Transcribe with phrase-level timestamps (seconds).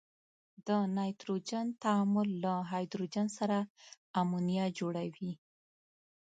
[0.67, 3.57] د نایتروجن تعامل له هایدروجن سره
[4.21, 5.33] امونیا جوړوي.